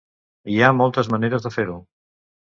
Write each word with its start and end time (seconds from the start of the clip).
Hi 0.53 0.55
ha 0.59 0.69
moltes 0.77 1.09
maneres 1.15 1.45
de 1.47 1.51
fer-ho. 1.57 1.77